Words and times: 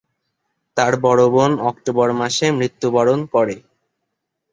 তার 0.77 0.93
বড় 1.05 1.23
বোন 1.33 1.51
অক্টোবর 1.69 2.09
মাসে 2.19 2.45
মৃত্যুবরণ 2.57 3.19
করে। 3.33 3.55